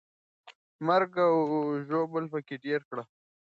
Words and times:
مرګ 0.87 1.13
او 1.27 1.35
ژوبله 1.87 2.27
پکې 2.31 2.55
ډېره 2.63 2.85
کړه. 2.89 3.03